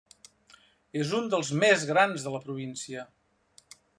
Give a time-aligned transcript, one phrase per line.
[1.01, 3.07] És un dels més grans de la província.